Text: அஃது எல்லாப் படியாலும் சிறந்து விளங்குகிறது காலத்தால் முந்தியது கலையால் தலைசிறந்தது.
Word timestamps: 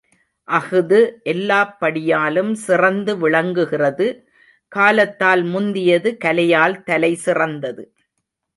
அஃது 0.47 0.99
எல்லாப் 1.23 1.75
படியாலும் 1.79 2.53
சிறந்து 2.53 3.17
விளங்குகிறது 3.17 4.07
காலத்தால் 4.71 5.43
முந்தியது 5.43 6.17
கலையால் 6.25 6.77
தலைசிறந்தது. 6.87 7.85